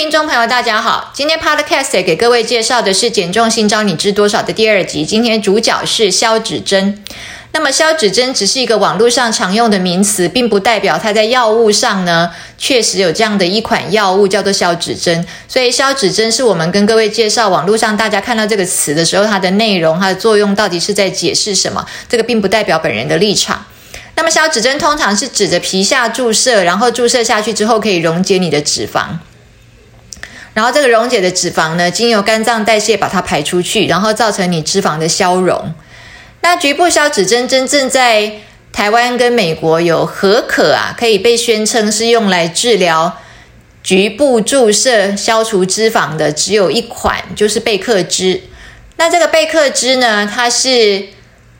[0.00, 1.10] 听众朋友，大家好。
[1.12, 5.04] 今天 Podcast 给各位介绍的是《减重新招你知多少》的第二集。
[5.04, 7.04] 今天主角是消脂针。
[7.52, 15.22] 那么消脂针只是一个网络上常用的名词，并不代表它在药物上呢确实有这样的一款药物叫做消脂针。
[15.46, 21.84] 所以消脂针是我们跟各位介绍网络上大家看到这个词的时候，它的内容、它的作用到底是在解释什么？
[22.08, 23.66] 这个并不代表本人的立场。
[24.16, 29.18] 那么消脂针通常是指着皮下注射，然后注射下去之后可以溶解你的脂肪。
[30.52, 35.72] 然后这个溶解的脂肪呢，经由肝脏代谢把它排出去，然后造成你脂肪的消融。
[36.42, 38.32] 那局部消脂针真正在
[38.72, 40.94] 台湾跟美国有何可啊？
[40.98, 43.18] 可以被宣称是用来治疗
[43.82, 48.42] 局部注射消除脂肪的，只有一款，就是贝克脂。
[48.96, 51.04] 那这个贝克脂呢，它是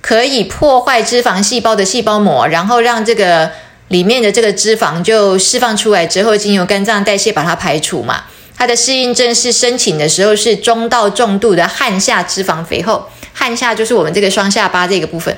[0.00, 3.50] 可以破坏脂肪细胞的细胞膜，然后让这个
[3.88, 8.24] 里面的这个脂肪就释放出来之后，经由肝脏代谢把它排除嘛。
[8.60, 15.34] 它的适应症是申请的时候是中到重度的汗下脂肪肥厚，汗下就是我们这个双下巴这个部分，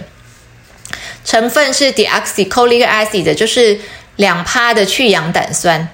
[1.24, 3.78] 成分是 deoxycholic acid，就是
[4.16, 5.88] 两趴的去氧胆酸。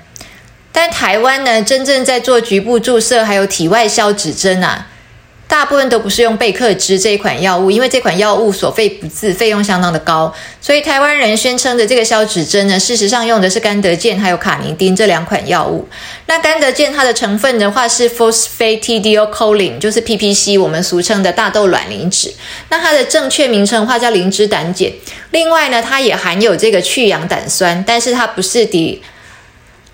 [0.73, 4.87] 但台湾呢，真正在做局部注射还有体外消脂针啊。
[5.49, 15.89] 大部分都不是用贝克脂这一款药物，因为这款药物所费不赀，费用相当的高，所以台湾人宣称的这个消脂针呢，事实上用的是甘德健还有卡尼丁这两款药物。
[16.27, 22.31] 那甘德健它的成分的话是 phosphatidylcholine，就是 PPC，我们俗称的大豆卵磷脂。
[22.69, 24.93] 那它的正确名称的话叫磷脂胆碱。
[25.31, 29.03] 另外呢，它也含有这个去氧胆酸，但是它不是的。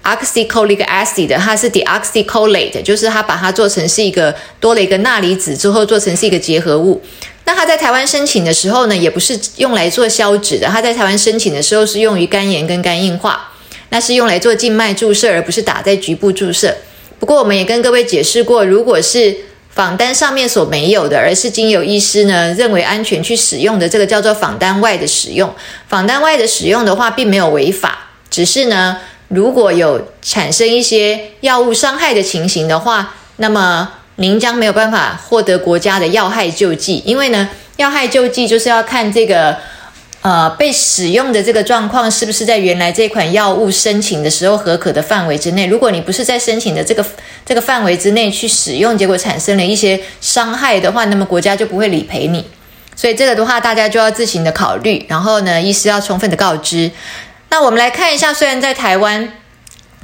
[0.04, 7.02] Oxycholic acid，它是 deoxycholate，就是它把它做成是一个多了一个钠离子之后做成是一个结合物。
[7.46, 13.52] 那它在台湾申请的时候呢，也不是用来做消脂的，它在台湾申请的时候是用于肝炎跟肝硬化，
[13.90, 16.74] 那是用来做静脉注射，而不是打在局部注射。
[17.18, 19.36] 不过我们也跟各位解释过，如果是
[19.70, 25.54] 仿单上面所没有的，而是经由医师呢认为安全去使用的，这个叫做仿单外的使用。
[25.88, 28.96] 仿单外的使用的话，并没有违法，只是呢。
[29.28, 37.48] 如果有产生一些药物伤害的情形的话，那么您将没有办法获得国家的药害救济，因为呢，
[37.78, 39.56] 药害救济就是要看这个
[40.20, 45.66] 呃被使用的这个状况是不是在原来这款药物申请的时候合可的范围之内。
[45.66, 47.04] 如果你不是在申请的这个
[47.44, 52.44] 这个范围之内去使用，结果产生了一些伤害的话，那么国家就不会理赔你。
[52.96, 56.88] 所以这个的话，大家就要自行的考虑，然后呢，医师要充分的告知。
[57.54, 59.32] 那我们来看一下，虽然在台湾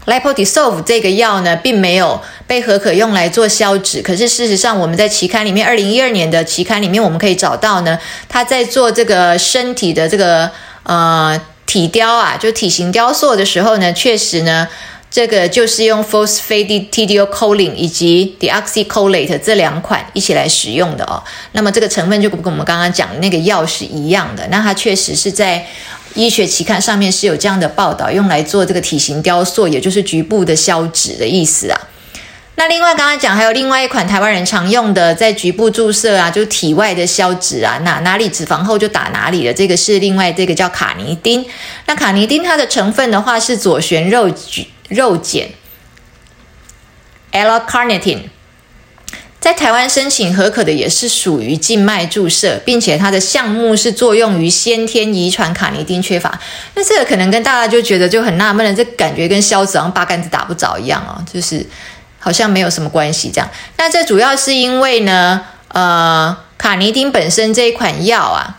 [0.04, 10.48] l i p o d i s o l v e 这个药呢，并没有被合可用来做消脂，可是事实上我们在期刊里面，二零一二年的期刊里面，我们可以找到呢，它在做这个身体的这个
[10.84, 14.68] 呃体雕啊，就体型雕塑的时候呢，确实呢，
[15.10, 21.20] 这个就是用 phosphatidylcholine 以及 deoxycholate 这两款一起来使用的哦。
[21.50, 25.66] 那么这个成分就跟我们刚刚讲的那个药是一样的，那它确实是在。
[26.14, 31.80] 医学期刊上面是有这样的报道，用来做这个体型雕塑，也就是局部的消脂的意思啊。
[32.56, 41.46] 那另外刚刚讲还有另外一款台湾人常用的，在局部注射啊，就是体外的消脂啊，哪哪里脂肪厚就打哪里的，这个是另外这个叫卡尼丁。
[41.86, 44.30] 那卡尼丁它的成分的话是左旋肉
[44.88, 45.48] 肉碱
[47.32, 48.24] （L-carnitine）。
[49.40, 56.38] 在台湾申请合可的也是属于静脉注射，并且它的项目是作用于先天遗传卡尼丁缺乏。
[56.74, 61.66] 那这个可能跟大家就觉得就很纳闷了，这感觉跟消子昂八竿子打不着一样哦，就是
[62.18, 63.48] 好像没有什么关系这样。
[63.78, 68.58] 那这主要是因为呢，呃，卡尼丁本身这一款药啊，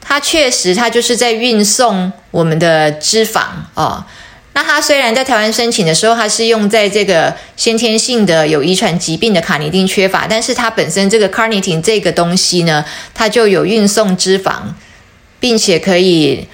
[0.00, 3.42] 它确实它就是在运送我们的脂肪
[3.74, 4.04] 哦。
[4.56, 14.54] 那它虽然在台湾申请的时候，它是用在这个先天性的有遗传疾病的卡尼丁缺乏，但是它本身这个 carnitine 这个东西呢，它就有运送脂肪，
[15.38, 16.48] 并且可以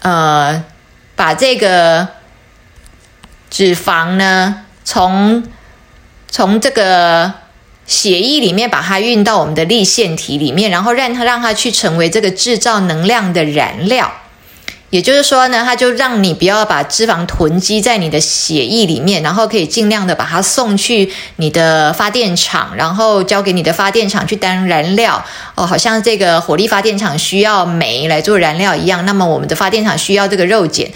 [0.00, 0.64] 呃
[1.14, 2.08] 把这个
[3.50, 5.44] 脂肪呢从
[6.30, 7.30] 从这个
[7.86, 14.10] 血液里面把它运到我们的立腺体里面，然后让它让它去成为这个制造能量的燃料。
[14.94, 25.20] 也就是说呢，它就让你不要把脂肪囤积在你的血液里面，然后可以尽量的把它送去你的发电厂，然后交给你的发电厂去当燃料。
[25.56, 30.86] 哦，好像这个火力发电厂需要煤来做燃料一样，那么我们的发电厂需要这个肉碱，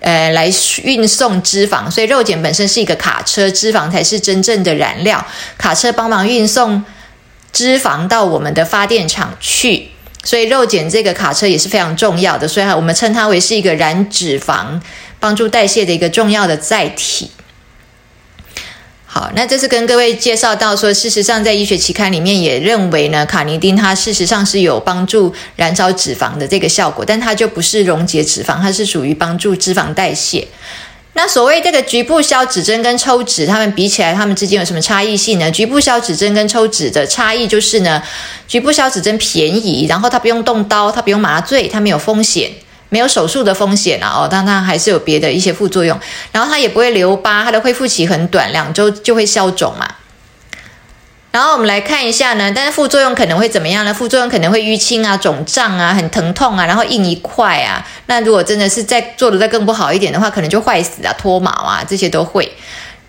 [0.00, 0.50] 呃，来
[0.82, 1.88] 运送脂肪。
[1.88, 5.24] 所以肉碱本身是一个卡车，脂肪才是真正的燃料。
[5.56, 6.82] 卡车帮忙运送
[7.52, 9.90] 脂肪到我们的发电厂去。
[10.24, 14.80] 所以肉碱这个卡车也是非常重要的，所以我们称它为是一个燃脂肪、
[15.20, 17.30] 帮助代谢的一个重要的载体。
[19.06, 30.48] 好，那这是跟各位介绍到说，事实上在医学期刊里面也认为呢，卡尼丁它事实上是有帮助燃烧脂肪的这个效果，但它就不是溶解脂肪，它是属于帮助脂肪代谢。
[31.14, 35.50] 那所谓这个局部消脂针跟抽脂，它们比起来，它们之间有什么差异性呢？
[35.50, 38.02] 局部消脂针跟抽脂的差异就是呢，
[38.46, 42.50] 局部消脂针便宜，然后它不用动刀，它不用麻醉，它没有风险。
[42.90, 45.98] 没有手术的风险啊，哦，但它还是有别的一些副作用，
[46.30, 49.88] 然后它也不会留疤，它的恢复期很短，两周就会消肿嘛。
[51.34, 53.92] 然后我们来看一下呢，但是副作用可能会怎么样呢？
[53.92, 57.84] 副作用可能会淤青啊、肿胀啊、很疼痛啊，然后硬一块啊。
[58.06, 62.52] 那如果真的是再做的再更不好一点的话，可能就坏死啊、脱毛啊，这些都会。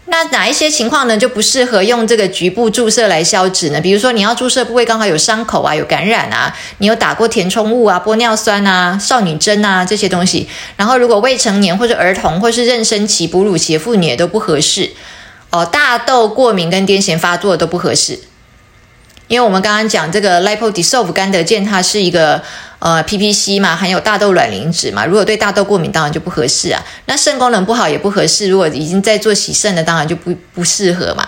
[0.06, 3.80] 那哪一些情况呢就不适合用这个局部注射来消脂呢？
[3.80, 10.50] 比如说你要注射部位刚好有伤口啊、有感染啊，你有打过填充物啊、玻尿酸啊、少女针啊这些东西。
[10.76, 14.92] 然后如果未成年或者儿童或是妊娠期、哺乳期的妇女也都不合适
[15.60, 15.66] 哦。
[15.66, 18.20] 大豆过敏跟癫痫发作都不合适。
[19.28, 22.40] 因为我们刚刚讲这个 Lipodissolve 甘得健，它是一个
[22.78, 25.04] 呃 PPC 嘛，含有大豆卵磷脂嘛。
[25.04, 26.80] 如果对大豆过敏，当然就不合适啊。
[27.08, 28.48] 那肾功能不好也不合适。
[28.48, 31.28] 如果已经在做洗肾的，当然就不不适合嘛。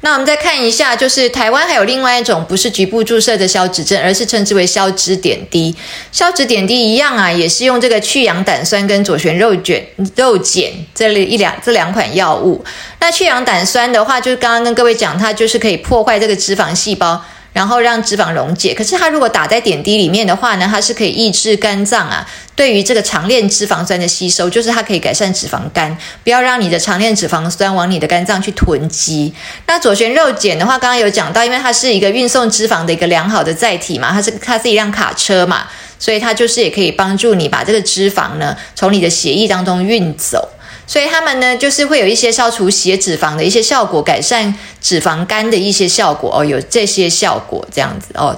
[0.00, 5.74] 那我们再看一下，就是台湾还有另外一种不是局部注射的消脂针，而是称之为消脂点滴。
[6.12, 9.84] 消脂点滴一样啊，也是用这个去氧胆酸跟左旋肉卷
[10.14, 12.64] 肉碱这里一两这两款药物。
[13.00, 17.22] 那去氧胆酸的话，就是刚刚跟各位讲，它就是可以破坏这个脂肪细胞。
[17.58, 22.24] 然后让脂肪溶解，可是它如果打在点滴里面的话呢，它是可以抑制肝脏啊
[22.54, 29.34] 对于这个长链脂肪酸的吸收，就是它可以改善脂肪肝，不要让你的长链脂肪酸往你的肝脏去囤积。
[29.66, 35.64] 那左旋肉碱的话，刚刚有讲到，因为它是一个运送脂肪的一个良好的载体嘛，它是它是一辆卡车嘛，
[35.98, 40.48] 所以它就是也可以帮助你把这个脂肪呢从你的血液当中运走。
[40.88, 48.36] 所以他们呢，就是会有一些消除血脂肪的一些效果，改善脂肪肝的一些效果哦，有这些效果这样子哦。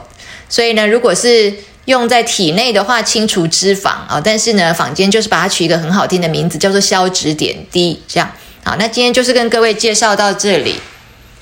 [0.49, 1.55] 所以呢，如果是
[1.85, 8.29] 用在体内的话，清除脂肪啊，但是呢，坊间就是把它取一个很好听的名字，叫做消脂点滴，这样。
[8.65, 10.75] 好，那今天就是跟各位介绍到这里。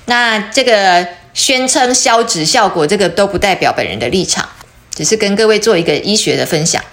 [0.05, 4.47] 那这个宣称消脂效果，这个都不代表本人的立场，
[4.95, 6.85] 只是跟各位做一个医学的分享。